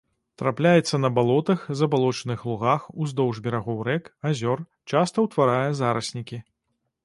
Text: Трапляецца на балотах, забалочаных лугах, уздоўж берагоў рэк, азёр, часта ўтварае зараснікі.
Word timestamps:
Трапляецца 0.41 0.95
на 1.01 1.09
балотах, 1.17 1.59
забалочаных 1.81 2.39
лугах, 2.53 2.81
уздоўж 3.05 3.43
берагоў 3.49 3.77
рэк, 3.91 4.03
азёр, 4.33 4.67
часта 4.95 5.17
ўтварае 5.31 5.71
зараснікі. 5.85 6.45